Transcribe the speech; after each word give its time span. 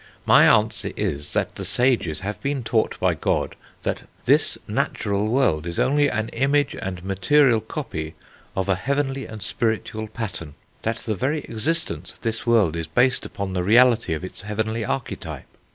My 0.25 0.47
answer 0.47 0.89
is 0.97 1.33
that 1.33 1.53
the 1.53 1.63
sages 1.63 2.21
have 2.21 2.41
been 2.41 2.63
taught 2.63 2.99
by 2.99 3.13
God 3.13 3.55
that 3.83 4.09
this 4.25 4.57
natural 4.67 5.27
world 5.27 5.67
is 5.67 5.77
only 5.77 6.07
an 6.09 6.29
image 6.29 6.73
and 6.75 7.05
material 7.05 7.61
copy 7.61 8.15
of 8.55 8.67
a 8.67 8.73
heavenly 8.73 9.27
and 9.27 9.43
spiritual 9.43 10.07
pattern; 10.07 10.55
that 10.81 10.95
the 11.05 11.13
very 11.13 11.41
existence 11.41 12.13
of 12.13 12.21
this 12.21 12.47
world 12.47 12.75
is 12.75 12.87
based 12.87 13.27
upon 13.27 13.53
the 13.53 13.63
reality 13.63 14.15
of 14.15 14.23
its 14.23 14.41
heavenly 14.41 14.83
archetype.... 14.83 15.45